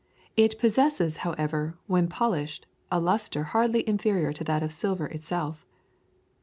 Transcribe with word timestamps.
It 0.35 0.57
possesses, 0.57 1.17
however, 1.17 1.77
when 1.85 2.07
polished, 2.07 2.65
a 2.91 2.99
lustre 2.99 3.43
hardly 3.43 3.87
inferior 3.87 4.33
to 4.33 4.43
that 4.45 4.63
of 4.63 4.73
silver 4.73 5.05
itself. 5.05 5.63